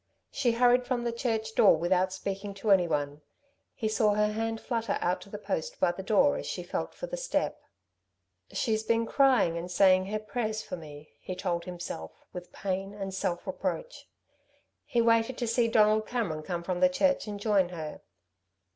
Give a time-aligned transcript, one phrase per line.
[0.31, 3.21] She hurried from the church door without speaking to anyone.
[3.75, 6.95] He saw her hand flutter out to the post by the door as she felt
[6.95, 7.61] for the step.
[8.51, 13.13] "She's been crying and saying her prayers for me," he told himself with pain and
[13.13, 14.09] self reproach.
[14.85, 18.01] He waited to see Donald Cameron come from the church and join her.